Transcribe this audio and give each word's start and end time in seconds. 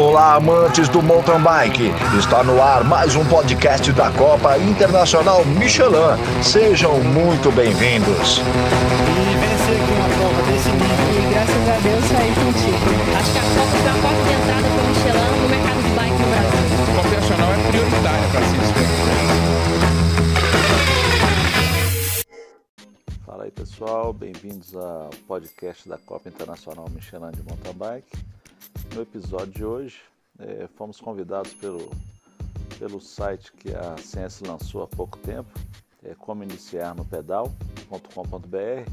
Olá, 0.00 0.36
amantes 0.36 0.88
do 0.88 1.02
mountain 1.02 1.42
bike! 1.42 1.92
Está 2.18 2.42
no 2.42 2.62
ar 2.62 2.82
mais 2.84 3.14
um 3.14 3.24
podcast 3.26 3.92
da 3.92 4.10
Copa 4.12 4.56
Internacional 4.56 5.44
Michelin. 5.44 6.16
Sejam 6.42 7.00
muito 7.00 7.52
bem-vindos. 7.52 8.40
A 8.40 8.42
Deus. 11.82 12.04
Acho 13.14 13.30
que 13.30 13.38
a 13.38 13.42
Copa 13.42 13.76
porta 14.00 14.22
de 14.24 14.32
entrada 14.32 14.68
para 14.70 14.80
o 14.80 14.86
Michelin 14.88 15.28
no 15.42 15.48
mercado 15.50 15.80
de 15.82 15.90
bike 15.94 16.18
no 16.18 16.28
Brasil. 16.30 16.64
É 16.80 16.94
para 18.32 18.44
Fala 23.26 23.44
aí 23.44 23.50
pessoal, 23.50 24.14
bem-vindos 24.14 24.74
ao 24.74 25.10
podcast 25.28 25.86
da 25.86 25.98
Copa 25.98 26.30
Internacional 26.30 26.88
Michelin 26.88 27.32
de 27.32 27.42
Mountain 27.42 27.74
Bike. 27.74 28.39
No 28.94 29.02
episódio 29.02 29.52
de 29.52 29.64
hoje, 29.64 30.00
eh, 30.38 30.68
fomos 30.76 31.00
convidados 31.00 31.54
pelo, 31.54 31.90
pelo 32.78 33.00
site 33.00 33.52
que 33.52 33.74
a 33.74 33.96
Ciência 33.96 34.46
lançou 34.46 34.82
há 34.82 34.86
pouco 34.86 35.18
tempo, 35.18 35.50
é 36.02 36.14
como 36.14 36.42
iniciar 36.42 36.94
no 36.94 37.04
pedal.com.br, 37.04 38.90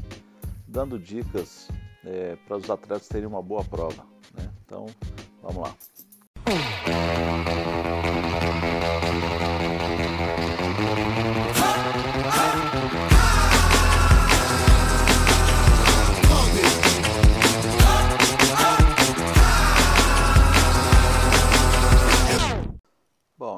dando 0.66 0.98
dicas 0.98 1.68
eh, 2.04 2.36
para 2.46 2.56
os 2.56 2.70
atletas 2.70 3.08
terem 3.08 3.26
uma 3.26 3.42
boa 3.42 3.64
prova. 3.64 4.04
Né? 4.34 4.50
Então, 4.64 4.86
vamos 5.42 5.62
lá. 5.62 5.74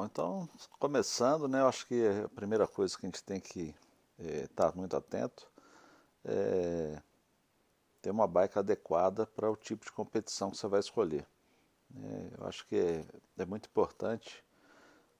Bom, 0.01 0.05
então, 0.05 0.49
começando, 0.79 1.47
né, 1.47 1.61
eu 1.61 1.67
acho 1.67 1.85
que 1.85 2.07
a 2.25 2.27
primeira 2.29 2.67
coisa 2.67 2.97
que 2.97 3.05
a 3.05 3.07
gente 3.07 3.23
tem 3.23 3.39
que 3.39 3.75
estar 4.17 4.69
é, 4.69 4.75
muito 4.75 4.97
atento 4.97 5.47
é 6.25 6.99
ter 8.01 8.09
uma 8.09 8.25
bike 8.25 8.57
adequada 8.57 9.27
para 9.27 9.51
o 9.51 9.55
tipo 9.55 9.85
de 9.85 9.91
competição 9.91 10.49
que 10.49 10.57
você 10.57 10.67
vai 10.67 10.79
escolher. 10.79 11.27
É, 11.95 12.31
eu 12.35 12.47
acho 12.47 12.65
que 12.65 12.77
é, 12.77 13.05
é 13.37 13.45
muito 13.45 13.67
importante 13.67 14.43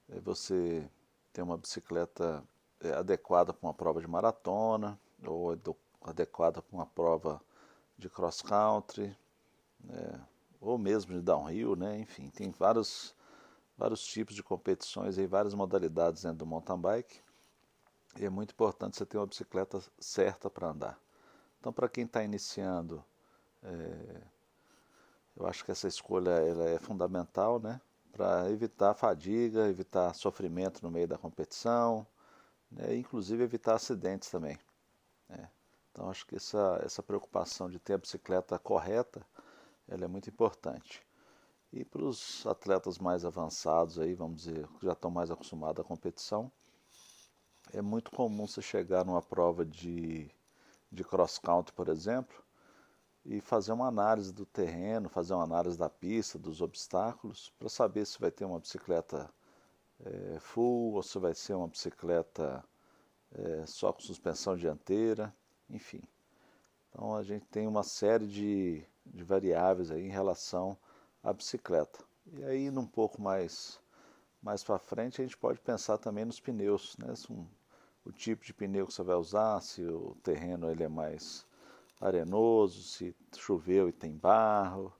é, 0.10 0.20
você 0.20 0.90
ter 1.32 1.44
uma 1.44 1.60
bicicleta 1.60 2.44
é, 2.80 2.92
adequada 2.94 3.54
para 3.54 3.68
uma 3.68 3.76
prova 3.76 4.02
de 4.02 4.08
maratona 4.08 5.00
ou 5.24 5.52
adequada 6.02 6.60
para 6.60 6.76
uma 6.76 6.88
prova 6.88 7.40
de 8.00 8.10
cross 8.10 8.42
country, 8.42 9.16
né, 9.80 10.26
ou 10.60 10.76
mesmo 10.80 11.14
de 11.14 11.22
downhill, 11.22 11.76
né? 11.76 12.00
enfim, 12.00 12.30
tem 12.30 12.50
vários 12.50 13.14
vários 13.82 14.04
tipos 14.04 14.36
de 14.36 14.44
competições 14.44 15.18
e 15.18 15.26
várias 15.26 15.56
modalidades 15.56 16.22
dentro 16.22 16.38
do 16.38 16.46
mountain 16.46 16.80
bike. 16.80 17.20
E 18.20 18.26
é 18.26 18.30
muito 18.30 18.52
importante 18.52 18.96
você 18.96 19.06
ter 19.08 19.18
uma 19.18 19.26
bicicleta 19.26 19.82
certa 20.00 20.52
para 20.52 20.70
andar. 20.70 21.00
Então, 21.60 21.74
para 21.74 21.90
quem 21.90 22.06
está 22.06 22.24
iniciando, 22.24 23.04
é, 23.64 24.22
eu 25.36 25.48
acho 25.48 25.66
que 25.66 25.72
essa 25.72 25.88
escolha 25.88 26.30
ela 26.30 26.70
é 26.70 26.78
fundamental, 26.78 27.60
né? 27.60 27.82
Para 28.12 28.52
evitar 28.52 28.94
fadiga, 28.94 29.68
evitar 29.68 30.14
sofrimento 30.14 30.84
no 30.84 30.92
meio 30.92 31.08
da 31.08 31.18
competição, 31.18 32.06
né? 32.70 32.96
inclusive 32.96 33.44
evitar 33.44 33.76
acidentes 33.76 34.30
também. 34.30 34.60
Né? 35.28 35.50
Então, 35.92 36.08
acho 36.08 36.28
que 36.28 36.36
essa, 36.36 36.80
essa 36.84 37.02
preocupação 37.02 37.68
de 37.68 37.80
ter 37.80 37.94
a 37.94 37.98
bicicleta 37.98 38.60
correta, 38.60 39.26
ela 39.88 40.06
é 40.06 40.08
muito 40.08 40.30
importante. 40.30 41.02
E 41.74 41.86
para 41.86 42.04
os 42.04 42.46
atletas 42.46 43.00
mais 43.00 43.24
avançados 43.24 43.98
aí, 43.98 44.14
vamos 44.14 44.44
dizer, 44.44 44.68
que 44.68 44.86
já 44.86 44.92
estão 44.92 45.10
mais 45.10 45.32
acostumados 45.32 45.80
à 45.80 45.88
competição, 45.88 46.52
é 47.74 47.82
muito 47.82 48.12
comum 48.12 48.46
você 48.46 48.62
chegar 48.62 49.06
numa 49.06 49.22
prova 49.22 49.66
de, 49.66 50.30
de 50.92 51.04
cross 51.04 51.40
country, 51.40 51.74
por 51.74 51.88
exemplo, 51.88 52.44
e 53.24 53.40
fazer 53.40 53.72
uma 53.72 53.88
análise 53.88 54.34
do 54.34 54.46
terreno, 54.46 55.08
fazer 55.08 55.34
uma 55.34 55.44
análise 55.44 55.78
da 55.78 55.90
pista, 55.90 56.38
dos 56.38 56.62
obstáculos, 56.62 57.54
para 57.58 57.70
saber 57.70 58.06
se 58.06 58.20
vai 58.20 58.32
ter 58.32 58.44
uma 58.44 58.60
bicicleta 58.60 59.32
é, 60.04 60.40
full 60.40 60.96
ou 60.96 61.04
se 61.04 61.18
vai 61.20 61.34
ser 61.34 61.54
uma 61.54 61.68
bicicleta 61.68 62.64
é, 63.32 63.66
só 63.66 63.94
com 63.94 64.02
suspensão 64.02 64.58
dianteira, 64.58 65.34
enfim. 65.70 66.02
Então 66.90 67.16
a 67.16 67.24
gente 67.24 67.46
tem 67.46 67.66
uma 67.66 67.84
série 67.84 68.28
de, 68.28 68.84
de 69.06 69.24
variáveis 69.24 69.90
aí 69.90 70.06
em 70.06 70.12
relação 70.12 70.78
a 71.24 71.34
bicicleta. 71.34 72.04
E 72.34 72.44
aí, 72.44 72.70
um 72.70 72.86
pouco 72.86 73.22
mais, 73.22 73.80
mais 74.42 74.64
para 74.64 74.80
frente, 74.80 75.22
a 75.22 75.24
gente 75.24 75.38
pode 75.38 75.60
pensar 75.60 75.98
também 75.98 76.26
nos 76.26 76.40
pneus, 76.40 76.96
né? 76.98 77.14
Um, 77.30 77.46
o 78.06 78.12
tipo 78.12 78.44
de 78.44 78.54
pneu 78.54 78.88
que 78.88 78.94
você 78.94 79.04
vai 79.04 79.16
usar, 79.16 79.62
se 79.62 79.84
o 79.84 80.16
terreno 80.24 80.70
ele 80.70 80.84
é 80.84 80.88
mais 80.88 81.46
arenoso, 82.00 82.82
se 82.82 83.16
choveu 83.38 83.88
e 83.88 83.92
tem 83.92 84.16
barro. 84.16 84.92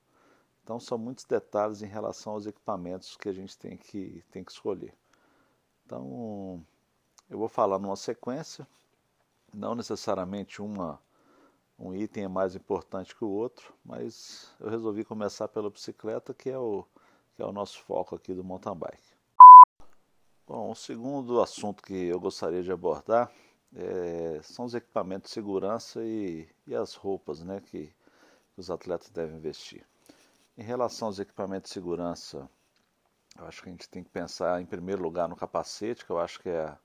Então, 0.64 0.80
são 0.80 0.98
muitos 0.98 1.26
detalhes 1.26 1.82
em 1.82 1.88
relação 1.88 2.34
aos 2.34 2.46
equipamentos 2.46 3.18
que 3.18 3.28
a 3.28 3.34
gente 3.34 3.58
tem 3.58 3.76
que, 3.76 4.24
tem 4.32 4.44
que 4.44 4.52
escolher. 4.52 4.94
Então, 5.86 6.64
eu 7.30 7.38
vou 7.38 7.48
falar 7.48 7.80
numa 7.80 7.96
sequência, 7.96 8.68
não 9.54 9.74
necessariamente 9.74 10.62
uma 10.62 11.00
um 11.82 11.96
item 11.96 12.26
é 12.26 12.28
mais 12.28 12.56
importante 12.56 13.16
que 13.16 13.26
o 13.26 13.30
outro, 13.30 13.74
mas 13.84 14.54
eu 14.60 14.70
resolvi 14.70 15.04
começar 15.04 15.48
pela 15.48 15.70
bicicleta, 15.70 16.32
que 16.32 16.50
é 16.50 16.58
o, 16.58 16.86
que 17.36 17.42
é 17.42 17.46
o 17.46 17.52
nosso 17.52 17.82
foco 17.82 18.16
aqui 18.16 18.36
do 18.36 18.44
mountain 18.44 18.76
bike. 18.76 19.16
Bom, 20.46 20.70
o 20.70 20.76
segundo 20.76 21.42
assunto 21.42 21.82
que 21.82 21.94
eu 21.94 22.20
gostaria 22.20 22.62
de 22.62 22.72
abordar 22.72 23.32
é, 23.74 24.40
são 24.44 24.66
os 24.66 24.76
equipamentos 24.76 25.30
de 25.30 25.34
segurança 25.34 26.04
e, 26.04 26.48
e 26.68 26.76
as 26.76 26.94
roupas 26.94 27.42
né, 27.42 27.60
que, 27.62 27.88
que 27.88 28.60
os 28.60 28.70
atletas 28.70 29.10
devem 29.10 29.40
vestir. 29.40 29.84
Em 30.56 30.64
relação 30.64 31.08
aos 31.08 31.18
equipamentos 31.18 31.70
de 31.70 31.74
segurança, 31.74 32.48
eu 33.40 33.46
acho 33.48 33.64
que 33.64 33.70
a 33.70 33.72
gente 33.72 33.90
tem 33.90 34.04
que 34.04 34.10
pensar 34.10 34.62
em 34.62 34.66
primeiro 34.66 35.02
lugar 35.02 35.28
no 35.28 35.36
capacete, 35.36 36.06
que 36.06 36.12
eu 36.12 36.20
acho 36.20 36.40
que 36.40 36.50
é 36.50 36.66
a 36.66 36.78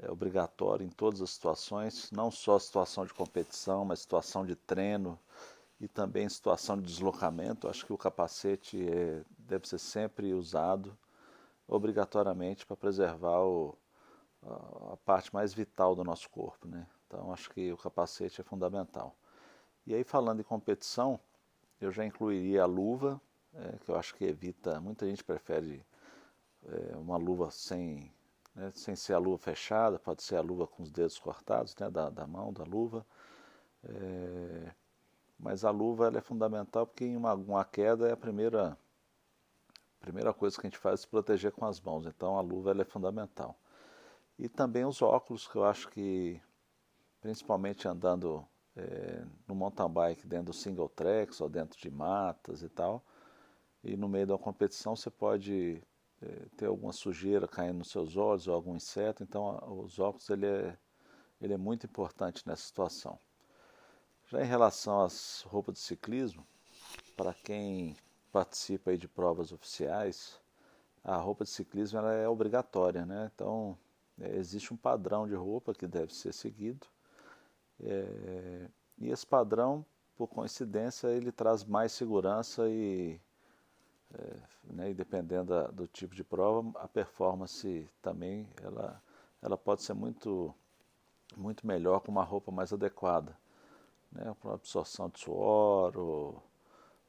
é 0.00 0.10
obrigatório 0.10 0.86
em 0.86 0.90
todas 0.90 1.20
as 1.20 1.30
situações, 1.30 2.10
não 2.12 2.30
só 2.30 2.58
situação 2.58 3.04
de 3.04 3.12
competição, 3.12 3.84
mas 3.84 4.00
situação 4.00 4.46
de 4.46 4.54
treino 4.54 5.18
e 5.80 5.88
também 5.88 6.28
situação 6.28 6.76
de 6.76 6.84
deslocamento. 6.84 7.68
Acho 7.68 7.84
que 7.84 7.92
o 7.92 7.98
capacete 7.98 8.88
é, 8.88 9.22
deve 9.38 9.68
ser 9.68 9.78
sempre 9.78 10.32
usado 10.32 10.96
obrigatoriamente 11.66 12.64
para 12.64 12.76
preservar 12.76 13.40
o, 13.40 13.76
a, 14.42 14.92
a, 14.92 14.96
parte 15.04 15.34
mais 15.34 15.52
vital 15.52 15.94
do 15.94 16.04
nosso 16.04 16.30
corpo. 16.30 16.68
Né? 16.68 16.86
Então, 17.06 17.32
acho 17.32 17.50
que 17.50 17.72
o 17.72 17.76
capacete 17.76 18.40
é 18.40 18.44
fundamental. 18.44 19.16
E 19.86 19.94
aí, 19.94 20.04
falando 20.04 20.40
em 20.40 20.44
competição, 20.44 21.18
eu 21.80 21.90
já 21.90 22.04
incluiria 22.04 22.62
a 22.62 22.66
luva, 22.66 23.20
é, 23.54 23.78
que 23.84 23.90
eu 23.90 23.96
acho 23.96 24.14
que 24.14 24.24
evita. 24.24 24.80
Muita 24.80 25.06
gente 25.06 25.24
prefere 25.24 25.84
é, 26.66 26.96
uma 26.96 27.16
luva 27.16 27.50
sem 27.50 28.12
né, 28.58 28.72
sem 28.74 28.96
ser 28.96 29.14
a 29.14 29.18
luva 29.18 29.38
fechada, 29.38 29.98
pode 29.98 30.22
ser 30.22 30.36
a 30.36 30.40
luva 30.40 30.66
com 30.66 30.82
os 30.82 30.90
dedos 30.90 31.18
cortados 31.18 31.74
né, 31.76 31.88
da, 31.88 32.10
da 32.10 32.26
mão, 32.26 32.52
da 32.52 32.64
luva. 32.64 33.06
É, 33.84 34.72
mas 35.38 35.64
a 35.64 35.70
luva 35.70 36.08
ela 36.08 36.18
é 36.18 36.20
fundamental 36.20 36.86
porque 36.86 37.04
em 37.04 37.16
uma, 37.16 37.34
uma 37.34 37.64
queda 37.64 38.08
é 38.08 38.12
a 38.12 38.16
primeira, 38.16 38.76
primeira 40.00 40.34
coisa 40.34 40.56
que 40.56 40.66
a 40.66 40.70
gente 40.70 40.78
faz 40.78 41.00
é 41.00 41.02
se 41.02 41.08
proteger 41.08 41.52
com 41.52 41.64
as 41.64 41.80
mãos, 41.80 42.04
então 42.06 42.36
a 42.36 42.40
luva 42.40 42.72
ela 42.72 42.82
é 42.82 42.84
fundamental. 42.84 43.56
E 44.36 44.48
também 44.48 44.84
os 44.84 45.00
óculos, 45.02 45.46
que 45.46 45.56
eu 45.56 45.64
acho 45.64 45.88
que, 45.88 46.40
principalmente 47.20 47.86
andando 47.86 48.44
é, 48.76 49.24
no 49.46 49.54
mountain 49.54 49.88
bike 49.88 50.26
dentro 50.26 50.46
do 50.46 50.52
single 50.52 50.88
tracks 50.88 51.40
ou 51.40 51.48
dentro 51.48 51.78
de 51.78 51.90
matas 51.90 52.62
e 52.62 52.68
tal, 52.68 53.04
e 53.84 53.96
no 53.96 54.08
meio 54.08 54.26
da 54.26 54.38
competição 54.38 54.96
você 54.96 55.10
pode 55.10 55.80
ter 56.56 56.66
alguma 56.66 56.92
sujeira 56.92 57.46
caindo 57.46 57.78
nos 57.78 57.90
seus 57.90 58.16
olhos 58.16 58.48
ou 58.48 58.54
algum 58.54 58.74
inseto, 58.76 59.22
então 59.22 59.50
a, 59.50 59.72
os 59.72 59.98
óculos 59.98 60.28
ele 60.30 60.46
é, 60.46 60.76
ele 61.40 61.54
é 61.54 61.56
muito 61.56 61.86
importante 61.86 62.46
nessa 62.46 62.62
situação. 62.62 63.18
Já 64.26 64.42
em 64.42 64.46
relação 64.46 65.00
às 65.02 65.42
roupas 65.42 65.74
de 65.74 65.80
ciclismo, 65.80 66.46
para 67.16 67.32
quem 67.32 67.96
participa 68.32 68.96
de 68.96 69.08
provas 69.08 69.52
oficiais, 69.52 70.40
a 71.02 71.16
roupa 71.16 71.44
de 71.44 71.50
ciclismo 71.50 71.98
ela 71.98 72.12
é 72.12 72.28
obrigatória, 72.28 73.06
né? 73.06 73.30
Então 73.34 73.78
é, 74.20 74.36
existe 74.36 74.74
um 74.74 74.76
padrão 74.76 75.26
de 75.26 75.34
roupa 75.34 75.72
que 75.72 75.86
deve 75.86 76.14
ser 76.14 76.34
seguido 76.34 76.86
é, 77.80 78.68
e 78.98 79.10
esse 79.10 79.26
padrão, 79.26 79.84
por 80.16 80.26
coincidência, 80.26 81.08
ele 81.08 81.30
traz 81.30 81.64
mais 81.64 81.92
segurança 81.92 82.68
e 82.68 83.20
é, 84.14 84.36
né, 84.64 84.90
e 84.90 84.94
dependendo 84.94 85.52
da, 85.52 85.66
do 85.68 85.86
tipo 85.86 86.14
de 86.14 86.24
prova, 86.24 86.78
a 86.80 86.88
performance 86.88 87.88
também 88.00 88.48
ela, 88.62 89.02
ela 89.42 89.58
pode 89.58 89.82
ser 89.82 89.94
muito, 89.94 90.54
muito 91.36 91.66
melhor 91.66 92.00
com 92.00 92.10
uma 92.10 92.24
roupa 92.24 92.50
mais 92.50 92.72
adequada, 92.72 93.36
né, 94.10 94.34
para 94.40 94.54
absorção 94.54 95.08
de 95.08 95.20
suor 95.20 95.96
ou, 95.96 96.42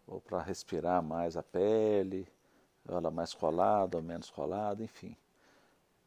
ou 0.08 0.22
para 0.22 0.42
respirar 0.42 1.02
mais 1.02 1.38
a 1.38 1.44
pele. 1.44 2.28
ela 2.88 3.12
mais 3.12 3.34
colada 3.34 3.98
ou 3.98 4.04
menos 4.04 4.30
colada, 4.30 4.84
enfim. 4.84 5.16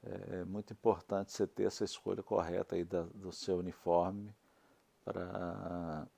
É 0.05 0.45
muito 0.45 0.73
importante 0.73 1.31
você 1.33 1.47
ter 1.47 1.65
essa 1.65 1.85
escolha 1.85 2.23
correta 2.25 2.75
aí 2.75 2.85
da, 2.85 3.03
do 3.03 3.33
seu 3.33 3.59
uniforme 3.59 4.35
para 5.05 6.09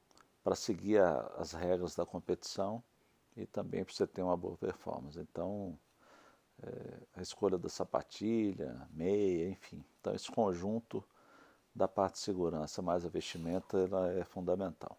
seguir 0.57 0.99
a, 0.99 1.21
as 1.37 1.53
regras 1.53 1.95
da 1.95 2.07
competição 2.07 2.83
e 3.37 3.47
também 3.47 3.85
para 3.85 3.95
você 3.95 4.07
ter 4.07 4.23
uma 4.23 4.37
boa 4.37 4.57
performance. 4.57 5.19
Então, 5.19 5.79
é, 6.63 7.01
a 7.17 7.23
escolha 7.23 7.59
da 7.59 7.69
sapatilha, 7.69 8.89
meia, 8.91 9.49
enfim. 9.51 9.85
Então, 10.01 10.15
esse 10.15 10.31
conjunto 10.31 11.05
da 11.75 11.89
parte 11.89 12.15
de 12.15 12.21
segurança 12.21 12.81
mais 12.81 13.05
a 13.05 13.09
vestimenta 13.09 13.79
ela 13.79 14.13
é 14.13 14.25
fundamental. 14.25 14.99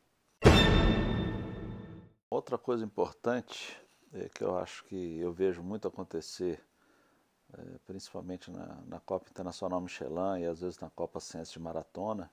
Outra 2.29 2.57
coisa 2.57 2.83
importante 2.83 3.79
é, 4.13 4.27
que 4.29 4.43
eu 4.43 4.57
acho 4.57 4.83
que 4.85 5.17
eu 5.19 5.31
vejo 5.31 5.63
muito 5.63 5.87
acontecer, 5.87 6.61
é, 7.53 7.61
principalmente 7.85 8.51
na, 8.51 8.81
na, 8.87 8.99
Copa 8.99 9.29
Internacional 9.29 9.79
Michelin 9.79 10.41
e 10.41 10.45
às 10.45 10.59
vezes 10.59 10.79
na 10.79 10.89
Copa 10.89 11.19
Ciência 11.19 11.53
de 11.53 11.59
Maratona, 11.59 12.29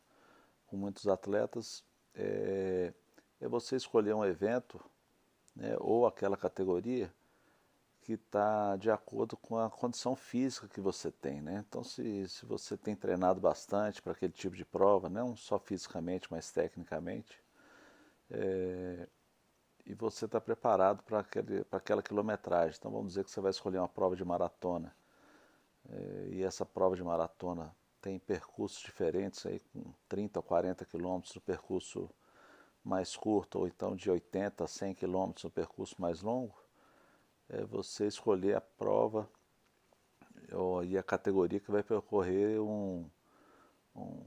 com 0.66 0.76
muitos 0.76 1.06
atletas, 1.06 1.84
é, 2.14 2.92
é 3.40 3.48
você 3.48 3.76
escolher 3.76 4.14
um 4.14 4.24
evento 4.24 4.82
né, 5.54 5.76
ou 5.78 6.06
aquela 6.06 6.36
categoria 6.36 7.12
que 8.02 8.14
está 8.14 8.76
de 8.76 8.90
acordo 8.90 9.36
com 9.36 9.56
a 9.56 9.70
condição 9.70 10.16
física 10.16 10.66
que 10.66 10.80
você 10.80 11.10
tem. 11.10 11.40
Né? 11.40 11.64
Então, 11.68 11.84
se, 11.84 12.28
se 12.28 12.44
você 12.44 12.76
tem 12.76 12.96
treinado 12.96 13.40
bastante 13.40 14.02
para 14.02 14.12
aquele 14.12 14.32
tipo 14.32 14.56
de 14.56 14.64
prova, 14.64 15.08
não 15.08 15.36
só 15.36 15.58
fisicamente, 15.58 16.26
mas 16.30 16.50
tecnicamente, 16.50 17.40
é, 18.30 19.08
e 19.86 19.94
você 19.94 20.24
está 20.24 20.40
preparado 20.40 21.02
para 21.02 21.24
aquela 21.72 22.02
quilometragem. 22.02 22.76
Então, 22.78 22.90
vamos 22.90 23.08
dizer 23.08 23.24
que 23.24 23.30
você 23.30 23.40
vai 23.40 23.50
escolher 23.50 23.78
uma 23.78 23.88
prova 23.88 24.16
de 24.16 24.24
maratona. 24.24 24.94
É, 25.88 26.28
e 26.30 26.42
essa 26.42 26.64
prova 26.64 26.96
de 26.96 27.04
maratona 27.04 27.74
tem 28.00 28.18
percursos 28.18 28.82
diferentes, 28.82 29.46
aí, 29.46 29.60
com 29.72 29.92
30 30.08 30.40
ou 30.40 30.42
40 30.42 30.84
quilômetros 30.84 31.34
no 31.34 31.40
percurso 31.40 32.10
mais 32.84 33.16
curto, 33.16 33.60
ou 33.60 33.66
então 33.66 33.94
de 33.94 34.10
80 34.10 34.64
a 34.64 34.66
100 34.66 34.94
quilômetros 34.94 35.44
no 35.44 35.50
percurso 35.50 35.94
mais 35.98 36.20
longo 36.20 36.62
é 37.52 37.64
você 37.64 38.06
escolher 38.06 38.56
a 38.56 38.60
prova 38.60 39.28
ou, 40.52 40.82
e 40.82 40.96
a 40.98 41.02
categoria 41.02 41.60
que 41.60 41.70
vai 41.70 41.82
percorrer 41.82 42.60
um, 42.60 43.08
um, 43.94 44.24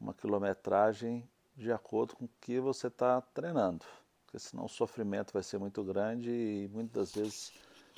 uma 0.00 0.12
quilometragem 0.12 1.28
de 1.56 1.72
acordo 1.72 2.16
com 2.16 2.24
o 2.24 2.30
que 2.40 2.60
você 2.60 2.88
está 2.88 3.20
treinando. 3.20 3.84
Porque 4.24 4.38
senão 4.38 4.66
o 4.66 4.68
sofrimento 4.68 5.32
vai 5.32 5.42
ser 5.42 5.58
muito 5.58 5.82
grande 5.82 6.30
e 6.30 6.68
muitas 6.68 7.14
vezes 7.14 7.52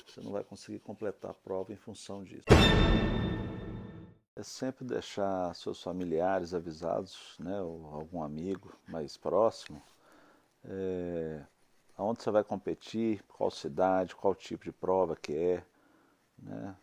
você 0.07 0.21
não 0.21 0.31
vai 0.31 0.43
conseguir 0.43 0.79
completar 0.79 1.31
a 1.31 1.33
prova 1.33 1.73
em 1.73 1.77
função 1.77 2.23
disso. 2.23 2.45
É 4.35 4.43
sempre 4.43 4.85
deixar 4.85 5.53
seus 5.55 5.83
familiares 5.83 6.53
avisados, 6.53 7.35
né, 7.39 7.61
ou 7.61 7.93
algum 7.93 8.23
amigo 8.23 8.73
mais 8.87 9.17
próximo, 9.17 9.81
é, 10.63 11.43
aonde 11.97 12.23
você 12.23 12.31
vai 12.31 12.43
competir, 12.43 13.23
qual 13.27 13.51
cidade, 13.51 14.15
qual 14.15 14.33
tipo 14.33 14.63
de 14.63 14.71
prova 14.71 15.15
que 15.15 15.33
é, 15.35 15.63
né? 16.37 16.75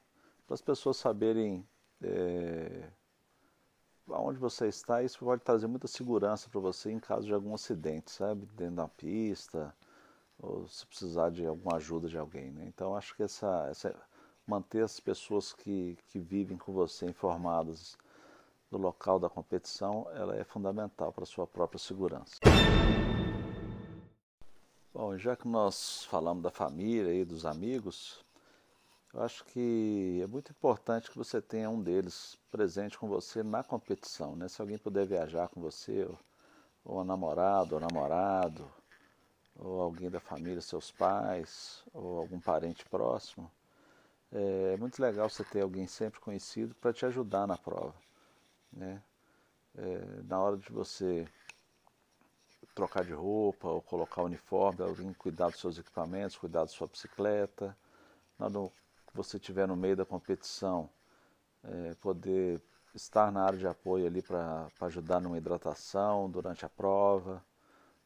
para 0.47 0.55
as 0.55 0.63
pessoas 0.63 0.97
saberem 0.97 1.67
é, 2.03 2.91
aonde 4.11 4.39
você 4.39 4.69
está, 4.69 5.03
isso 5.03 5.19
pode 5.19 5.43
trazer 5.43 5.67
muita 5.67 5.89
segurança 5.89 6.49
para 6.49 6.61
você 6.61 6.91
em 6.91 6.99
caso 7.01 7.27
de 7.27 7.35
algum 7.35 7.55
acidente, 7.55 8.11
sabe, 8.11 8.47
dentro 8.55 8.77
da 8.77 8.89
pista, 8.89 9.75
ou 10.39 10.69
se 10.69 10.87
precisar 10.87 11.31
de 11.31 11.47
alguma 11.47 11.77
ajuda 11.77 12.09
de 12.09 12.17
alguém, 12.17 12.51
né? 12.51 12.65
Então 12.67 12.97
acho 12.97 13.15
que 13.17 13.23
essa, 13.23 13.69
essa 13.71 13.95
manter 14.49 14.83
as 14.83 14.99
pessoas 14.99 15.53
que, 15.53 15.97
que 16.09 16.19
vivem 16.19 16.57
com 16.57 16.73
você 16.73 17.07
informadas 17.07 17.97
do 18.71 18.79
local 18.79 19.19
da 19.19 19.29
competição, 19.29 20.07
ela 20.13 20.37
é 20.37 20.45
fundamental 20.45 21.13
para 21.13 21.25
a 21.25 21.27
sua 21.27 21.47
própria 21.47 21.79
segurança. 21.79 22.37
Bom, 24.93 25.17
já 25.17 25.37
que 25.37 25.47
nós 25.47 26.05
falamos 26.05 26.43
da 26.43 26.51
família 26.51 27.13
e 27.13 27.25
dos 27.25 27.45
amigos, 27.45 28.25
eu 29.13 29.23
acho 29.23 29.45
que 29.45 30.21
é 30.23 30.27
muito 30.27 30.51
importante 30.51 31.11
que 31.11 31.17
você 31.17 31.41
tenha 31.41 31.71
um 31.71 31.81
deles 31.83 32.37
presente 32.51 32.99
com 32.99 33.09
você 33.09 33.43
na 33.43 33.63
competição, 33.63 34.35
né? 34.35 34.49
Se 34.49 34.61
alguém 34.61 34.79
puder 34.79 35.07
viajar 35.07 35.49
com 35.49 35.61
você, 35.61 36.09
ou, 36.85 37.01
um 37.01 37.05
namorado 37.05 37.75
ou 37.75 37.81
namorado, 37.81 38.71
ou 39.57 39.81
alguém 39.81 40.11
da 40.11 40.21
família, 40.21 40.61
seus 40.61 40.91
pais, 40.91 41.85
ou 41.93 42.19
algum 42.19 42.41
parente 42.41 42.85
próximo, 42.87 43.51
é 44.33 44.77
muito 44.77 45.01
legal 45.01 45.29
você 45.29 45.45
ter 45.45 45.63
alguém 45.63 45.87
sempre 45.87 46.21
conhecido 46.21 46.75
para 46.75 46.93
te 46.93 47.07
ajudar 47.07 47.47
na 47.47 47.57
prova, 47.57 47.95
né? 48.73 49.03
É, 49.77 50.23
na 50.25 50.41
hora 50.41 50.57
de 50.57 50.71
você 50.73 51.27
trocar 52.75 53.05
de 53.05 53.13
roupa 53.13 53.69
ou 53.69 53.83
colocar 53.83 54.23
uniforme, 54.23 54.83
alguém 54.83 55.13
cuidar 55.15 55.49
dos 55.51 55.61
seus 55.61 55.79
equipamentos, 55.79 56.37
cuidar 56.37 56.61
da 56.61 56.69
sua 56.69 56.87
bicicleta. 56.87 57.77
Quando 58.37 58.73
você 59.15 59.37
estiver 59.37 59.67
no 59.67 59.77
meio 59.77 59.97
da 59.97 60.05
competição, 60.05 60.89
é, 61.65 61.95
poder 61.95 62.63
estar 62.95 63.33
na 63.33 63.43
área 63.45 63.59
de 63.59 63.67
apoio 63.67 64.07
ali 64.07 64.23
para 64.23 64.69
ajudar 64.83 65.21
numa 65.21 65.39
hidratação 65.39 66.31
durante 66.31 66.65
a 66.65 66.69
prova. 66.69 67.45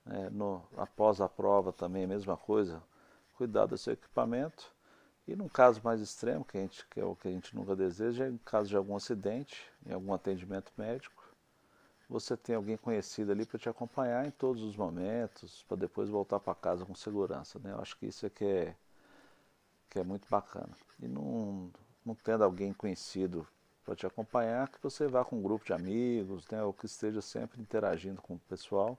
É, 0.06 0.30
no, 0.30 0.62
após 0.76 1.20
a 1.20 1.28
prova 1.28 1.72
também 1.72 2.04
a 2.04 2.08
mesma 2.08 2.36
coisa, 2.36 2.82
cuidar 3.34 3.66
do 3.66 3.78
seu 3.78 3.92
equipamento. 3.92 4.72
E 5.26 5.36
num 5.36 5.48
caso 5.48 5.80
mais 5.84 6.00
extremo, 6.00 6.44
que, 6.44 6.58
a 6.58 6.60
gente, 6.60 6.86
que 6.88 7.00
é 7.00 7.04
o 7.04 7.14
que 7.14 7.28
a 7.28 7.30
gente 7.30 7.54
nunca 7.54 7.76
deseja, 7.76 8.26
é 8.26 8.28
em 8.28 8.38
caso 8.38 8.68
de 8.68 8.76
algum 8.76 8.96
acidente, 8.96 9.70
em 9.86 9.92
algum 9.92 10.12
atendimento 10.12 10.72
médico, 10.76 11.22
você 12.08 12.36
tem 12.36 12.54
alguém 12.54 12.76
conhecido 12.76 13.32
ali 13.32 13.46
para 13.46 13.58
te 13.58 13.68
acompanhar 13.68 14.26
em 14.26 14.30
todos 14.30 14.62
os 14.62 14.76
momentos, 14.76 15.64
para 15.66 15.76
depois 15.76 16.08
voltar 16.10 16.40
para 16.40 16.54
casa 16.54 16.84
com 16.84 16.94
segurança. 16.94 17.58
Né? 17.58 17.72
Eu 17.72 17.80
acho 17.80 17.96
que 17.96 18.06
isso 18.06 18.26
é 18.26 18.30
que 18.30 18.44
é, 18.44 18.76
que 19.88 19.98
é 19.98 20.04
muito 20.04 20.28
bacana. 20.28 20.76
E 21.00 21.08
não, 21.08 21.70
não 22.04 22.14
tendo 22.14 22.44
alguém 22.44 22.72
conhecido 22.72 23.46
para 23.84 23.96
te 23.96 24.06
acompanhar, 24.06 24.68
que 24.68 24.82
você 24.82 25.06
vá 25.06 25.24
com 25.24 25.38
um 25.38 25.42
grupo 25.42 25.64
de 25.64 25.72
amigos, 25.72 26.46
né? 26.48 26.62
ou 26.62 26.72
que 26.72 26.86
esteja 26.86 27.22
sempre 27.22 27.60
interagindo 27.60 28.20
com 28.20 28.34
o 28.34 28.38
pessoal, 28.40 28.98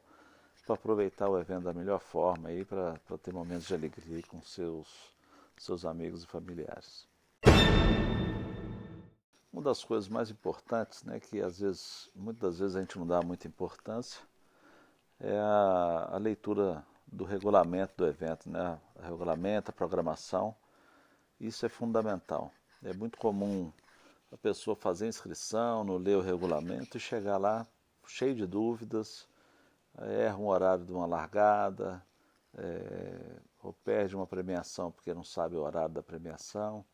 para 0.66 0.76
aproveitar 0.76 1.30
o 1.30 1.38
evento 1.38 1.66
da 1.66 1.74
melhor 1.74 2.00
forma, 2.00 2.50
para 2.68 3.18
ter 3.18 3.34
momentos 3.34 3.68
de 3.68 3.74
alegria 3.74 4.24
com 4.24 4.42
seus, 4.42 5.14
seus 5.58 5.86
amigos 5.86 6.24
e 6.24 6.28
familiares. 6.28 7.08
Uma 9.52 9.62
das 9.62 9.84
coisas 9.84 10.10
mais 10.10 10.32
importantes, 10.32 11.04
né, 11.04 11.20
que 11.20 11.40
às 11.42 11.60
vezes, 11.60 12.10
muitas 12.16 12.60
vezes 12.60 12.76
a 12.76 12.80
gente 12.80 12.98
não 12.98 13.06
dá 13.06 13.22
muita 13.22 13.48
importância, 13.48 14.20
é 15.20 15.38
a, 15.38 16.10
a 16.14 16.18
leitura 16.18 16.84
do 17.06 17.24
regulamento 17.24 17.94
do 17.98 18.08
evento, 18.08 18.50
né, 18.50 18.80
o 18.96 19.02
regulamento, 19.02 19.70
a 19.70 19.74
programação. 19.74 20.56
Isso 21.40 21.66
é 21.66 21.70
fundamental. 21.70 22.52
É 22.84 22.94
muito 22.94 23.18
comum 23.18 23.72
a 24.32 24.38
pessoa 24.38 24.76
fazer 24.76 25.08
inscrição, 25.08 25.84
não 25.84 25.98
ler 25.98 26.18
o 26.18 26.22
regulamento 26.22 26.98
e 26.98 27.00
chegar 27.00 27.38
lá 27.38 27.68
cheio 28.08 28.36
de 28.36 28.46
dúvidas, 28.46 29.28
erra 29.98 30.38
um 30.38 30.48
horário 30.48 30.86
de 30.86 30.92
uma 30.92 31.06
largada, 31.06 32.04
é, 32.58 33.40
ou 33.64 33.74
perde 33.74 34.16
uma 34.16 34.28
premiação 34.28 34.92
porque 34.92 35.14
não 35.14 35.24
sabe 35.24 35.56
o 35.56 35.62
horário 35.62 35.96
da 35.96 36.04
premiação. 36.04 36.86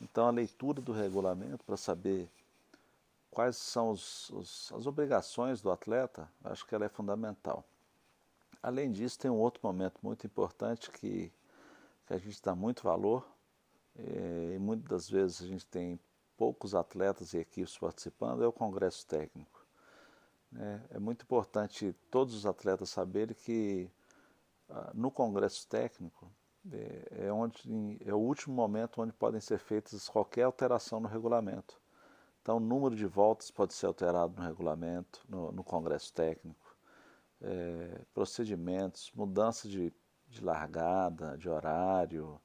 Então, 0.00 0.26
a 0.26 0.30
leitura 0.30 0.80
do 0.80 0.92
regulamento 0.92 1.64
para 1.64 1.76
saber 1.76 2.28
quais 3.30 3.56
são 3.56 3.90
os, 3.90 4.28
os, 4.30 4.72
as 4.72 4.86
obrigações 4.86 5.62
do 5.62 5.70
atleta, 5.70 6.28
acho 6.44 6.66
que 6.66 6.74
ela 6.74 6.84
é 6.84 6.88
fundamental. 6.88 7.64
Além 8.62 8.92
disso, 8.92 9.18
tem 9.18 9.30
um 9.30 9.38
outro 9.38 9.60
momento 9.64 9.98
muito 10.02 10.26
importante 10.26 10.90
que, 10.90 11.32
que 12.06 12.14
a 12.14 12.18
gente 12.18 12.40
dá 12.42 12.54
muito 12.54 12.82
valor, 12.82 13.26
é, 13.96 14.52
e 14.54 14.58
muitas 14.58 14.88
das 14.88 15.10
vezes 15.10 15.42
a 15.42 15.46
gente 15.46 15.66
tem 15.66 15.98
poucos 16.36 16.74
atletas 16.74 17.32
e 17.32 17.38
equipes 17.38 17.78
participando, 17.78 18.42
é 18.42 18.46
o 18.46 18.52
congresso 18.52 19.06
técnico. 19.06 19.64
É, 20.54 20.96
é 20.96 20.98
muito 20.98 21.22
importante 21.22 21.94
todos 22.10 22.34
os 22.34 22.44
atletas 22.44 22.90
saberem 22.90 23.34
que 23.34 23.90
no 24.94 25.10
congresso 25.10 25.66
técnico 25.68 26.30
é, 26.70 27.26
é, 27.26 27.32
onde, 27.32 27.98
é 28.04 28.14
o 28.14 28.18
último 28.18 28.54
momento 28.54 29.02
onde 29.02 29.12
podem 29.12 29.40
ser 29.40 29.58
feitas 29.58 30.08
qualquer 30.08 30.42
alteração 30.42 31.00
no 31.00 31.08
regulamento. 31.08 31.80
Então, 32.40 32.56
o 32.56 32.60
número 32.60 32.94
de 32.94 33.06
voltas 33.06 33.50
pode 33.50 33.72
ser 33.72 33.86
alterado 33.86 34.34
no 34.36 34.46
regulamento, 34.46 35.24
no, 35.28 35.52
no 35.52 35.64
congresso 35.64 36.12
técnico, 36.12 36.76
é, 37.40 38.00
procedimentos, 38.12 39.12
mudança 39.14 39.68
de, 39.68 39.92
de 40.28 40.44
largada, 40.44 41.36
de 41.36 41.48
horário. 41.48 42.40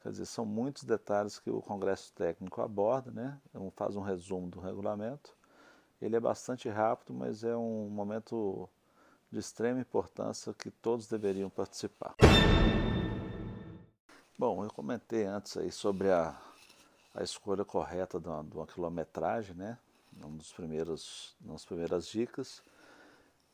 Quer 0.00 0.10
dizer, 0.10 0.26
são 0.26 0.44
muitos 0.44 0.84
detalhes 0.84 1.38
que 1.38 1.50
o 1.50 1.60
congresso 1.60 2.12
técnico 2.14 2.60
aborda, 2.60 3.10
né? 3.10 3.40
faz 3.72 3.96
um 3.96 4.00
resumo 4.00 4.48
do 4.48 4.60
regulamento. 4.60 5.36
Ele 6.00 6.16
é 6.16 6.20
bastante 6.20 6.68
rápido, 6.68 7.12
mas 7.12 7.42
é 7.42 7.56
um 7.56 7.88
momento 7.88 8.68
de 9.30 9.38
extrema 9.38 9.80
importância 9.80 10.54
que 10.54 10.70
todos 10.70 11.06
deveriam 11.06 11.50
participar. 11.50 12.14
Bom, 14.38 14.64
eu 14.64 14.70
comentei 14.70 15.24
antes 15.24 15.56
aí 15.56 15.70
sobre 15.70 16.10
a, 16.10 16.34
a 17.14 17.22
escolha 17.22 17.64
correta 17.64 18.20
de 18.20 18.28
uma, 18.28 18.44
de 18.44 18.56
uma 18.56 18.66
quilometragem, 18.66 19.54
né? 19.54 19.78
Um 20.24 20.36
dos 20.36 20.52
primeiros, 20.52 21.36
uma 21.40 21.54
das 21.54 21.64
primeiras 21.64 22.06
dicas. 22.06 22.62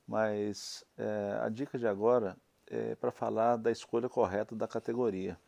Mas 0.06 0.84
é, 0.96 1.40
a 1.42 1.48
dica 1.48 1.78
de 1.78 1.86
agora 1.86 2.36
é 2.66 2.94
para 2.94 3.10
falar 3.10 3.56
da 3.56 3.70
escolha 3.70 4.08
correta 4.08 4.54
da 4.54 4.68
categoria. 4.68 5.38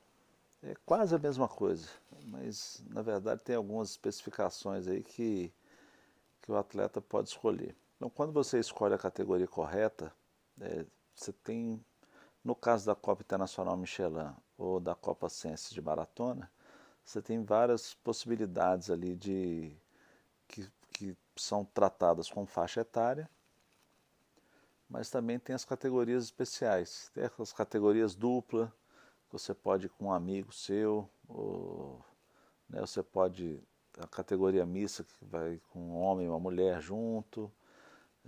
É 0.62 0.74
quase 0.86 1.14
a 1.14 1.18
mesma 1.18 1.46
coisa, 1.46 1.88
mas 2.24 2.82
na 2.88 3.02
verdade 3.02 3.42
tem 3.44 3.54
algumas 3.54 3.90
especificações 3.90 4.88
aí 4.88 5.02
que, 5.02 5.52
que 6.42 6.50
o 6.50 6.56
atleta 6.56 7.00
pode 7.00 7.28
escolher. 7.28 7.76
Então, 7.96 8.10
quando 8.10 8.32
você 8.32 8.58
escolhe 8.58 8.94
a 8.94 8.98
categoria 8.98 9.48
correta, 9.48 10.12
é, 10.60 10.84
você 11.14 11.32
tem, 11.32 11.82
no 12.44 12.54
caso 12.54 12.86
da 12.86 12.94
Copa 12.94 13.22
Internacional 13.22 13.76
Michelin 13.76 14.34
ou 14.58 14.78
da 14.78 14.94
Copa 14.94 15.28
Sense 15.28 15.72
de 15.72 15.80
maratona, 15.80 16.50
você 17.02 17.22
tem 17.22 17.42
várias 17.42 17.94
possibilidades 17.94 18.90
ali 18.90 19.14
de 19.16 19.74
que, 20.46 20.70
que 20.92 21.16
são 21.36 21.64
tratadas 21.64 22.28
com 22.28 22.44
faixa 22.46 22.80
etária, 22.80 23.30
mas 24.88 25.10
também 25.10 25.38
tem 25.38 25.54
as 25.54 25.64
categorias 25.64 26.24
especiais, 26.24 27.10
tem 27.14 27.30
as 27.38 27.52
categorias 27.52 28.14
dupla, 28.14 28.72
você 29.30 29.54
pode 29.54 29.86
ir 29.86 29.90
com 29.90 30.06
um 30.06 30.12
amigo 30.12 30.52
seu, 30.52 31.08
ou 31.28 32.04
né, 32.68 32.80
você 32.80 33.02
pode 33.02 33.60
a 33.98 34.06
categoria 34.06 34.66
mista 34.66 35.02
que 35.02 35.24
vai 35.24 35.60
com 35.70 35.80
um 35.80 35.96
homem 35.96 36.26
e 36.26 36.28
uma 36.28 36.38
mulher 36.38 36.80
junto, 36.80 37.50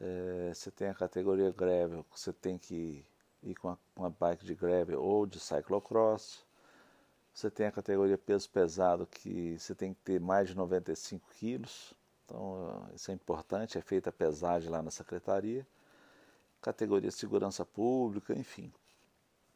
é, 0.00 0.52
você 0.54 0.70
tem 0.70 0.88
a 0.88 0.94
categoria 0.94 1.50
gravel, 1.50 2.04
você 2.10 2.32
tem 2.32 2.58
que 2.58 3.04
ir 3.42 3.54
com 3.54 3.76
uma 3.96 4.10
bike 4.10 4.44
de 4.44 4.54
gravel 4.54 5.02
ou 5.02 5.26
de 5.26 5.40
cyclocross. 5.40 6.44
Você 7.32 7.50
tem 7.50 7.66
a 7.66 7.72
categoria 7.72 8.18
peso 8.18 8.50
pesado, 8.50 9.06
que 9.06 9.56
você 9.58 9.74
tem 9.74 9.94
que 9.94 10.00
ter 10.00 10.20
mais 10.20 10.48
de 10.48 10.56
95 10.56 11.28
quilos. 11.38 11.94
Então, 12.24 12.88
isso 12.94 13.10
é 13.10 13.14
importante, 13.14 13.78
é 13.78 13.80
feita 13.80 14.10
a 14.10 14.12
pesagem 14.12 14.70
lá 14.70 14.82
na 14.82 14.90
secretaria. 14.90 15.66
Categoria 16.60 17.10
segurança 17.10 17.64
pública, 17.64 18.34
enfim. 18.34 18.72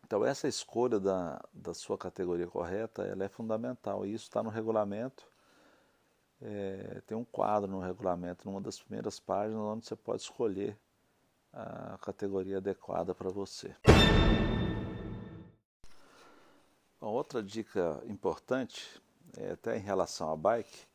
Então, 0.04 0.24
essa 0.24 0.46
escolha 0.46 1.00
da, 1.00 1.42
da 1.52 1.74
sua 1.74 1.98
categoria 1.98 2.46
correta, 2.46 3.02
ela 3.02 3.24
é 3.24 3.28
fundamental. 3.28 4.06
E 4.06 4.14
isso 4.14 4.24
está 4.24 4.42
no 4.42 4.50
regulamento. 4.50 5.26
É, 6.44 7.00
tem 7.06 7.16
um 7.16 7.24
quadro 7.24 7.70
no 7.70 7.78
regulamento, 7.78 8.48
numa 8.48 8.60
das 8.60 8.80
primeiras 8.80 9.20
páginas, 9.20 9.60
onde 9.60 9.86
você 9.86 9.94
pode 9.94 10.22
escolher 10.22 10.76
a 11.52 11.98
categoria 11.98 12.56
adequada 12.56 13.14
para 13.14 13.30
você. 13.30 13.74
Bom, 17.00 17.12
outra 17.12 17.42
dica 17.42 18.02
importante, 18.06 19.00
é, 19.36 19.52
até 19.52 19.76
em 19.76 19.80
relação 19.80 20.32
à 20.32 20.36
bike, 20.36 20.86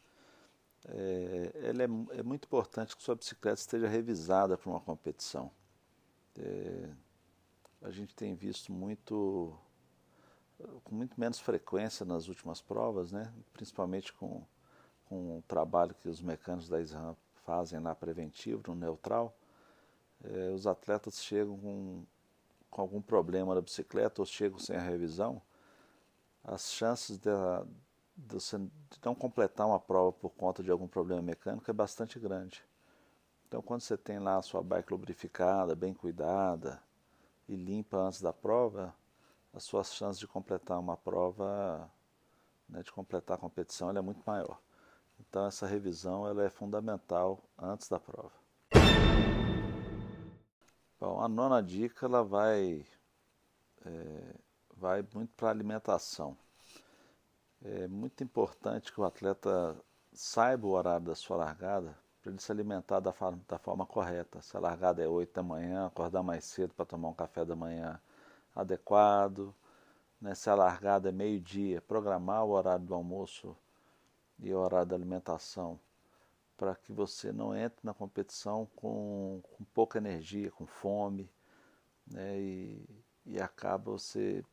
é, 0.90 1.52
ela 1.64 1.84
é, 1.84 2.20
é, 2.20 2.24
muito 2.24 2.46
importante 2.46 2.96
que 2.96 3.04
sua 3.04 3.16
bicicleta 3.16 3.60
esteja 3.60 3.88
revisada 3.88 4.58
para 4.58 4.70
uma 4.70 4.80
competição. 4.80 5.52
É, 6.38 6.90
a 7.82 7.92
gente 7.92 8.16
tem 8.16 8.36
visto 8.36 8.72
muito, 8.72 9.58
com 10.84 10.96
muito 10.96 11.20
menos 11.20 11.40
frequência 11.40 12.06
nas 12.06 12.28
últimas 12.28 12.62
provas, 12.62 13.12
né? 13.12 13.34
principalmente 13.54 14.12
com, 14.14 14.46
com 15.08 15.38
o 15.38 15.42
trabalho 15.48 15.96
que 15.96 16.10
os 16.10 16.22
mecânicos 16.22 16.70
da 16.70 16.82
SRAM 16.82 17.16
fazem 17.46 17.80
lá 17.80 17.96
preventivo, 17.96 18.62
no 18.68 18.76
neutral, 18.76 19.36
é, 20.24 20.50
os 20.52 20.68
atletas 20.68 21.24
chegam 21.24 21.58
com, 21.58 22.04
com 22.70 22.82
algum 22.82 23.02
problema 23.02 23.56
na 23.56 23.62
bicicleta 23.62 24.22
ou 24.22 24.26
chegam 24.26 24.60
sem 24.60 24.76
a 24.76 24.82
revisão, 24.82 25.42
as 26.44 26.72
chances 26.72 27.18
de, 27.18 27.30
de, 28.16 28.38
de 28.38 29.00
não 29.04 29.14
completar 29.14 29.68
uma 29.68 29.80
prova 29.80 30.12
por 30.12 30.30
conta 30.30 30.64
de 30.64 30.72
algum 30.72 30.88
problema 30.88 31.22
mecânico 31.22 31.70
é 31.70 31.74
bastante 31.74 32.20
grande. 32.20 32.64
Então, 33.48 33.62
quando 33.62 33.82
você 33.82 33.96
tem 33.98 34.20
lá 34.20 34.38
a 34.38 34.42
sua 34.42 34.62
bike 34.62 34.92
lubrificada, 34.92 35.74
bem 35.74 35.94
cuidada 35.94 36.82
e 37.48 37.56
limpa 37.56 37.98
antes 37.98 38.22
da 38.22 38.34
prova, 38.34 38.94
as 39.54 39.64
suas 39.64 39.94
chances 39.94 40.20
de 40.20 40.28
completar 40.28 40.78
uma 40.80 40.98
prova, 40.98 41.90
né, 42.68 42.84
de 42.84 42.92
completar 42.92 43.38
a 43.38 43.40
competição, 43.40 43.90
é 43.90 44.02
muito 44.02 44.22
maior. 44.26 44.60
Então, 45.20 45.46
essa 45.46 45.68
revisão 45.68 46.28
ela 46.28 46.44
é 46.44 46.50
fundamental 46.50 47.44
antes 47.58 47.90
da 47.90 48.00
prova. 48.00 48.32
Bom, 51.00 51.22
a 51.22 51.28
nona 51.28 51.62
dica 51.62 52.06
ela 52.06 52.24
vai 52.24 52.86
é, 53.86 54.36
vai 54.76 55.06
muito 55.14 55.34
para 55.36 55.50
a 55.50 55.52
alimentação. 55.52 56.38
É 57.64 57.88
muito 57.88 58.24
importante 58.24 58.92
que 58.92 59.02
o 59.02 59.04
atleta 59.04 59.76
saiba 60.14 60.68
o 60.68 60.72
horário 60.72 61.06
da 61.08 61.16
sua 61.16 61.38
largada 61.38 61.98
para 62.22 62.32
ele 62.32 62.42
se 62.42 62.52
alimentar 62.52 63.00
da 63.00 63.14
forma, 63.14 63.42
da 63.48 63.58
forma 63.58 63.86
correta. 63.86 64.42
Se 64.42 64.58
a 64.58 64.60
largada 64.60 65.02
é 65.02 65.08
8 65.08 65.34
da 65.34 65.44
manhã, 65.44 65.88
acordar 65.88 66.24
mais 66.24 66.46
cedo 66.46 66.74
para 66.74 66.86
tomar 66.86 67.10
um 67.10 67.14
café 67.14 67.46
da 67.46 67.56
manhã 67.56 68.00
adequado. 68.56 69.56
Né? 70.20 70.36
Se 70.36 70.50
a 70.50 70.56
largada 70.56 71.10
é 71.10 71.12
meio-dia, 71.12 71.82
programar 71.82 72.44
o 72.44 72.50
horário 72.50 72.86
do 72.86 72.94
almoço 72.94 73.56
e 74.40 74.54
horário 74.54 74.88
da 74.88 74.96
alimentação 74.96 75.80
para 76.58 76.76
que 76.76 76.92
você 76.92 77.32
não 77.32 77.56
entre 77.56 77.80
na 77.84 77.94
competição 77.94 78.68
com, 78.76 79.42
com 79.44 79.64
pouca 79.66 80.00
energia, 80.00 80.52
com 80.52 80.66
fome, 80.66 81.30
né? 82.08 82.40
e, 82.40 83.04
e 83.26 83.40
acaba 83.40 83.92
você 83.92 84.44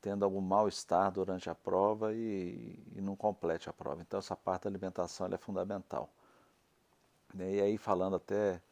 tendo 0.00 0.24
algum 0.24 0.40
mal-estar 0.40 1.12
durante 1.12 1.50
a 1.50 1.54
prova 1.54 2.14
e, 2.14 2.82
e, 2.94 3.00
não 3.00 3.14
complete 3.14 3.68
a 3.68 3.72
prova. 3.72 4.00
Então 4.00 4.18
essa 4.18 4.34
parte 4.34 4.62
da 4.62 4.70
alimentação 4.70 5.26
é 5.26 5.36
fundamental. 5.36 6.08
Né? 7.34 7.56
E 7.56 7.60
aí 7.60 7.76
falando 7.76 8.16
até 8.16 8.62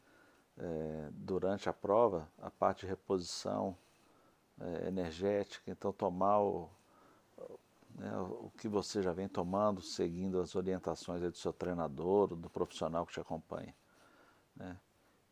é, 0.57 1.09
durante 1.11 1.69
a 1.69 1.73
prova, 1.73 2.27
a 2.41 2.49
parte 2.49 2.81
de 2.81 2.87
reposição 2.87 3.77
é, 4.59 4.87
energética, 4.87 5.69
então 5.69 5.93
tomar 5.93 6.41
o, 6.41 6.69
né, 7.97 8.15
o 8.17 8.51
que 8.57 8.67
você 8.67 9.01
já 9.01 9.11
vem 9.11 9.27
tomando, 9.27 9.81
seguindo 9.81 10.39
as 10.39 10.55
orientações 10.55 11.19
do 11.21 11.35
seu 11.35 11.51
treinador, 11.51 12.27
do 12.27 12.49
profissional 12.49 13.05
que 13.05 13.13
te 13.13 13.19
acompanha. 13.19 13.75
Né? 14.55 14.77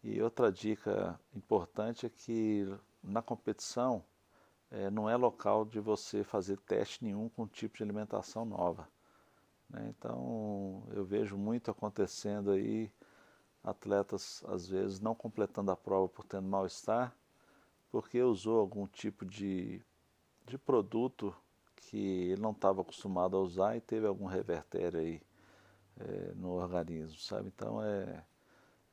E 0.03 0.21
outra 0.21 0.51
dica 0.51 1.19
importante 1.35 2.07
é 2.07 2.09
que 2.09 2.67
na 3.03 3.21
competição 3.21 4.03
é, 4.71 4.89
não 4.89 5.07
é 5.07 5.15
local 5.15 5.63
de 5.63 5.79
você 5.79 6.23
fazer 6.23 6.57
teste 6.61 7.03
nenhum 7.03 7.29
com 7.29 7.47
tipo 7.47 7.77
de 7.77 7.83
alimentação 7.83 8.45
nova. 8.45 8.87
Né? 9.69 9.87
Então 9.89 10.83
eu 10.91 11.05
vejo 11.05 11.37
muito 11.37 11.69
acontecendo 11.69 12.51
aí 12.51 12.91
atletas 13.63 14.43
às 14.47 14.67
vezes 14.67 14.99
não 14.99 15.13
completando 15.13 15.71
a 15.71 15.75
prova 15.75 16.07
por 16.07 16.23
tendo 16.25 16.47
mal-estar, 16.47 17.15
porque 17.91 18.21
usou 18.21 18.59
algum 18.59 18.87
tipo 18.87 19.23
de, 19.23 19.81
de 20.45 20.57
produto 20.57 21.35
que 21.75 22.31
ele 22.31 22.41
não 22.41 22.51
estava 22.51 22.81
acostumado 22.81 23.37
a 23.37 23.39
usar 23.39 23.75
e 23.75 23.81
teve 23.81 24.07
algum 24.07 24.25
revertério 24.25 24.99
aí 24.99 25.21
é, 25.99 26.33
no 26.35 26.51
organismo, 26.51 27.17
sabe? 27.19 27.47
Então 27.47 27.81
é, 27.83 28.23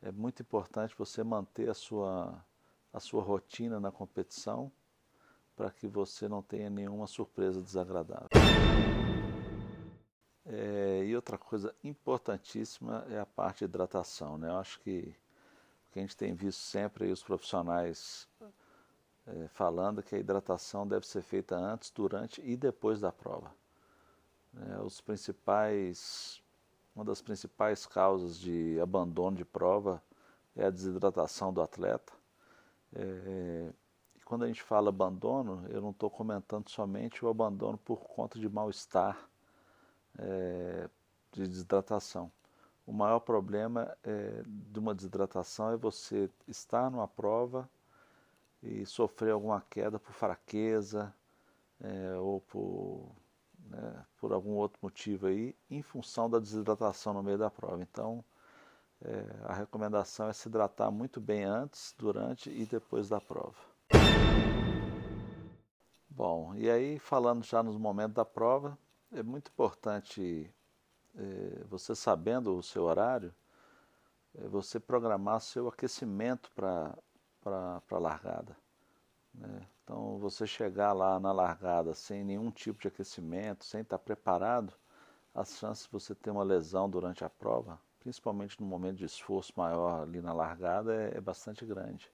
é 0.02 0.12
muito 0.12 0.42
importante 0.42 0.94
você 0.96 1.22
manter 1.22 1.68
a 1.68 1.74
sua, 1.74 2.44
a 2.92 3.00
sua 3.00 3.22
rotina 3.22 3.80
na 3.80 3.90
competição 3.90 4.70
para 5.56 5.70
que 5.70 5.86
você 5.86 6.28
não 6.28 6.42
tenha 6.42 6.70
nenhuma 6.70 7.06
surpresa 7.06 7.60
desagradável. 7.60 8.28
É, 10.44 11.04
e 11.04 11.14
outra 11.14 11.38
coisa 11.38 11.74
importantíssima 11.84 13.06
é 13.10 13.18
a 13.18 13.26
parte 13.26 13.58
de 13.58 13.64
hidratação. 13.66 14.36
Né? 14.36 14.48
Eu 14.48 14.56
acho 14.56 14.80
que 14.80 15.14
o 15.88 15.92
que 15.92 15.98
a 15.98 16.02
gente 16.02 16.16
tem 16.16 16.34
visto 16.34 16.58
sempre 16.58 17.04
aí 17.04 17.12
os 17.12 17.22
profissionais 17.22 18.28
é, 19.26 19.48
falando 19.48 20.02
que 20.02 20.14
a 20.14 20.18
hidratação 20.18 20.86
deve 20.86 21.06
ser 21.06 21.22
feita 21.22 21.56
antes, 21.56 21.90
durante 21.90 22.40
e 22.42 22.56
depois 22.56 23.00
da 23.00 23.12
prova. 23.12 23.52
É, 24.54 24.80
os 24.80 25.00
principais, 25.00 26.42
uma 26.94 27.04
das 27.04 27.22
principais 27.22 27.86
causas 27.86 28.38
de 28.38 28.78
abandono 28.80 29.36
de 29.36 29.44
prova 29.44 30.02
é 30.56 30.66
a 30.66 30.70
desidratação 30.70 31.52
do 31.52 31.62
atleta. 31.62 32.12
É, 32.94 33.72
e 34.16 34.20
quando 34.20 34.44
a 34.44 34.46
gente 34.46 34.62
fala 34.62 34.90
abandono, 34.90 35.64
eu 35.70 35.80
não 35.80 35.90
estou 35.90 36.10
comentando 36.10 36.68
somente 36.68 37.24
o 37.24 37.28
abandono 37.28 37.78
por 37.78 38.00
conta 38.00 38.38
de 38.38 38.48
mal-estar, 38.48 39.18
é, 40.18 40.88
de 41.30 41.46
desidratação. 41.46 42.30
O 42.84 42.92
maior 42.92 43.20
problema 43.20 43.96
é, 44.02 44.42
de 44.44 44.78
uma 44.78 44.94
desidratação 44.94 45.70
é 45.70 45.76
você 45.76 46.28
estar 46.46 46.90
numa 46.90 47.08
prova 47.08 47.70
e 48.62 48.86
sofrer 48.86 49.32
alguma 49.32 49.60
queda 49.60 49.98
por 49.98 50.12
fraqueza 50.12 51.14
é, 51.80 52.16
ou 52.16 52.40
por, 52.40 53.10
né, 53.66 54.06
por 54.18 54.32
algum 54.32 54.52
outro 54.52 54.78
motivo 54.82 55.26
aí, 55.26 55.54
em 55.68 55.82
função 55.82 56.30
da 56.30 56.38
desidratação 56.38 57.12
no 57.12 57.22
meio 57.22 57.38
da 57.38 57.50
prova. 57.50 57.82
Então, 57.82 58.24
é, 59.00 59.24
a 59.44 59.52
recomendação 59.52 60.28
é 60.28 60.32
se 60.32 60.48
hidratar 60.48 60.90
muito 60.90 61.20
bem 61.20 61.42
antes, 61.42 61.94
durante 61.98 62.50
e 62.50 62.64
depois 62.64 63.08
da 63.08 63.20
prova. 63.20 63.56
Bom, 66.08 66.54
e 66.54 66.70
aí 66.70 66.98
falando 66.98 67.42
já 67.42 67.62
nos 67.62 67.76
momentos 67.76 68.14
da 68.14 68.24
prova, 68.24 68.78
é 69.10 69.22
muito 69.22 69.48
importante 69.48 70.54
é, 71.16 71.64
você 71.68 71.94
sabendo 71.94 72.56
o 72.56 72.62
seu 72.62 72.84
horário, 72.84 73.34
é 74.34 74.46
você 74.46 74.78
programar 74.78 75.40
seu 75.40 75.68
aquecimento 75.68 76.50
para 76.54 76.96
a 77.50 77.98
largada. 77.98 78.56
Né? 79.34 79.66
Então, 79.82 80.18
você 80.18 80.46
chegar 80.46 80.92
lá 80.92 81.18
na 81.18 81.32
largada 81.32 81.94
sem 81.94 82.24
nenhum 82.24 82.50
tipo 82.50 82.80
de 82.80 82.88
aquecimento, 82.88 83.64
sem 83.64 83.80
estar 83.80 83.98
preparado, 83.98 84.72
as 85.34 85.56
chances 85.56 85.84
de 85.84 85.92
você 85.92 86.14
ter 86.14 86.30
uma 86.30 86.42
lesão 86.42 86.88
durante 86.88 87.24
a 87.24 87.30
prova, 87.30 87.80
principalmente 88.00 88.60
no 88.60 88.66
momento 88.66 88.98
de 88.98 89.04
esforço 89.06 89.52
maior 89.56 90.02
ali 90.02 90.20
na 90.20 90.32
largada, 90.32 90.94
é, 90.94 91.16
é 91.16 91.20
bastante 91.20 91.64
grande. 91.64 92.12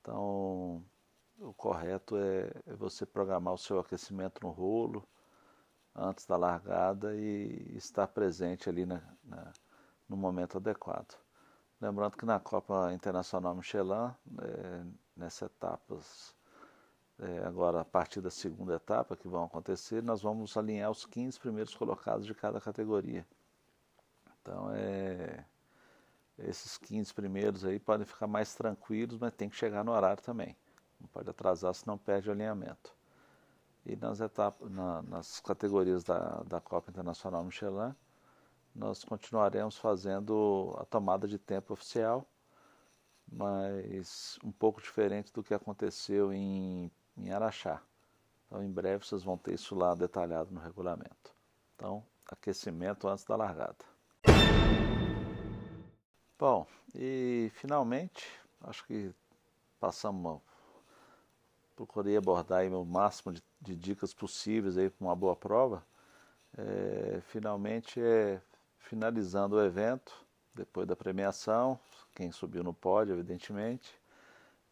Então, 0.00 0.82
o 1.38 1.52
correto 1.52 2.16
é, 2.16 2.50
é 2.66 2.74
você 2.74 3.04
programar 3.04 3.54
o 3.54 3.58
seu 3.58 3.78
aquecimento 3.78 4.40
no 4.42 4.50
rolo 4.50 5.06
antes 5.94 6.26
da 6.26 6.36
largada 6.36 7.14
e 7.14 7.74
estar 7.76 8.06
presente 8.08 8.68
ali 8.68 8.86
na, 8.86 9.02
na, 9.24 9.52
no 10.08 10.16
momento 10.16 10.58
adequado. 10.58 11.16
Lembrando 11.80 12.16
que 12.16 12.24
na 12.24 12.40
Copa 12.40 12.90
Internacional 12.94 13.54
Michelin, 13.54 14.10
é, 14.40 14.84
nessas 15.14 15.50
etapas, 15.50 16.34
é, 17.18 17.44
agora 17.44 17.80
a 17.80 17.84
partir 17.84 18.22
da 18.22 18.30
segunda 18.30 18.74
etapa 18.74 19.14
que 19.14 19.28
vão 19.28 19.44
acontecer, 19.44 20.02
nós 20.02 20.22
vamos 20.22 20.56
alinhar 20.56 20.90
os 20.90 21.04
15 21.04 21.38
primeiros 21.38 21.74
colocados 21.74 22.24
de 22.24 22.34
cada 22.34 22.60
categoria. 22.60 23.26
Então, 24.40 24.70
é, 24.72 25.44
esses 26.38 26.78
15 26.78 27.12
primeiros 27.12 27.64
aí 27.64 27.78
podem 27.78 28.06
ficar 28.06 28.26
mais 28.26 28.54
tranquilos, 28.54 29.18
mas 29.18 29.34
tem 29.34 29.48
que 29.48 29.56
chegar 29.56 29.84
no 29.84 29.92
horário 29.92 30.22
também. 30.22 30.56
Não 30.98 31.08
pode 31.08 31.28
atrasar, 31.28 31.74
senão 31.74 31.98
perde 31.98 32.30
o 32.30 32.32
alinhamento. 32.32 32.94
E 33.84 33.96
nas, 33.96 34.20
etapas, 34.20 34.70
na, 34.70 35.02
nas 35.02 35.40
categorias 35.40 36.04
da, 36.04 36.42
da 36.42 36.60
Copa 36.60 36.90
Internacional 36.90 37.44
Michelin, 37.44 37.94
nós 38.76 39.02
continuaremos 39.02 39.76
fazendo 39.78 40.76
a 40.78 40.84
tomada 40.84 41.26
de 41.26 41.38
tempo 41.38 41.72
oficial, 41.72 42.26
mas 43.26 44.38
um 44.44 44.52
pouco 44.52 44.80
diferente 44.80 45.32
do 45.32 45.42
que 45.42 45.54
aconteceu 45.54 46.32
em, 46.32 46.90
em 47.16 47.32
Araxá. 47.32 47.82
Então, 48.46 48.62
em 48.62 48.70
breve, 48.70 49.04
vocês 49.04 49.24
vão 49.24 49.36
ter 49.36 49.54
isso 49.54 49.74
lá 49.74 49.94
detalhado 49.94 50.52
no 50.52 50.60
regulamento. 50.60 51.34
Então, 51.74 52.04
aquecimento 52.30 53.08
antes 53.08 53.24
da 53.24 53.34
largada. 53.34 53.84
Bom, 56.38 56.66
e 56.94 57.50
finalmente, 57.54 58.26
acho 58.60 58.84
que 58.84 59.12
passamos 59.80 60.40
procurei 61.74 62.16
abordar 62.16 62.60
aí 62.60 62.68
o 62.68 62.84
máximo 62.84 63.32
de, 63.32 63.42
de 63.60 63.74
dicas 63.74 64.14
possíveis 64.14 64.78
aí 64.78 64.88
para 64.88 65.04
uma 65.06 65.16
boa 65.16 65.34
prova. 65.34 65.84
É, 66.56 67.20
finalmente 67.22 68.00
é 68.00 68.40
finalizando 68.86 69.56
o 69.56 69.62
evento, 69.62 70.12
depois 70.54 70.86
da 70.86 70.94
premiação, 70.94 71.78
quem 72.14 72.30
subiu 72.30 72.62
no 72.62 72.72
pódio, 72.72 73.14
evidentemente, 73.14 73.92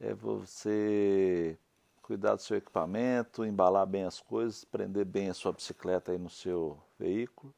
é 0.00 0.14
você 0.14 1.58
cuidar 2.00 2.36
do 2.36 2.42
seu 2.42 2.56
equipamento, 2.56 3.44
embalar 3.44 3.86
bem 3.86 4.04
as 4.04 4.20
coisas, 4.20 4.64
prender 4.64 5.04
bem 5.04 5.30
a 5.30 5.34
sua 5.34 5.52
bicicleta 5.52 6.12
aí 6.12 6.18
no 6.18 6.30
seu 6.30 6.80
veículo 6.98 7.52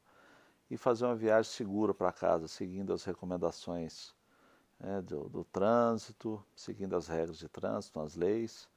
e 0.69 0.77
fazer 0.77 1.05
uma 1.05 1.15
viagem 1.15 1.51
segura 1.51 1.93
para 1.93 2.11
casa, 2.11 2.47
seguindo 2.47 2.91
as 2.91 3.03
recomendações 3.03 4.13
né, 4.79 5.01
do, 5.01 5.29
do 5.29 5.43
trânsito, 5.43 6.43
seguindo 6.55 6.95
as 6.95 7.07
regras 7.07 7.37
de 7.37 7.47
trânsito, 7.47 7.99
as 7.99 8.15
leis 8.15 8.67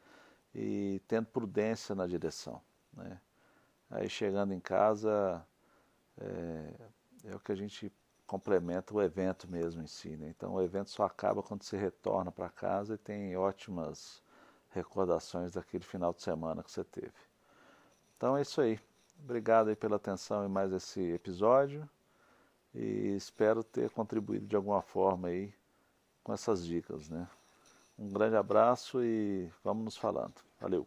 e 0.54 1.00
tendo 1.08 1.26
prudência 1.26 1.94
na 1.94 2.06
direção. 2.06 2.60
Né? 2.92 3.20
Aí 3.90 4.08
chegando 4.08 4.52
em 4.52 4.60
casa 4.60 5.44
é, 6.18 6.74
é, 7.24 7.34
o 7.34 7.40
que 7.40 7.52
a 7.52 7.56
gente 7.56 7.92
complementa 8.26 8.94
o 8.94 9.02
evento 9.02 9.50
mesmo 9.50 9.82
em 9.82 9.86
si. 9.86 10.16
Né? 10.16 10.28
Então 10.28 10.54
o 10.54 10.62
evento 10.62 10.90
só 10.90 11.04
acaba 11.04 11.42
quando 11.42 11.62
você 11.62 11.76
retorna 11.76 12.30
para 12.30 12.48
casa 12.48 12.94
e 12.94 12.98
tem 12.98 13.36
ótimas 13.36 14.22
recordações 14.70 15.52
daquele 15.52 15.84
final 15.84 16.12
de 16.12 16.22
semana 16.22 16.62
que 16.62 16.70
você 16.70 16.84
teve. 16.84 17.12
Então 18.16 18.36
é 18.36 18.42
isso 18.42 18.60
aí. 18.60 18.78
Obrigado 19.22 19.68
aí 19.68 19.76
pela 19.76 19.96
atenção 19.96 20.44
em 20.44 20.48
mais 20.48 20.72
esse 20.72 21.00
episódio 21.12 21.88
e 22.74 23.14
espero 23.16 23.64
ter 23.64 23.90
contribuído 23.90 24.46
de 24.46 24.56
alguma 24.56 24.80
forma 24.80 25.28
aí 25.28 25.52
com 26.22 26.32
essas 26.32 26.64
dicas, 26.64 27.08
né? 27.08 27.28
Um 27.98 28.08
grande 28.08 28.36
abraço 28.36 29.02
e 29.02 29.50
vamos 29.62 29.84
nos 29.84 29.96
falando. 29.96 30.34
Valeu. 30.60 30.86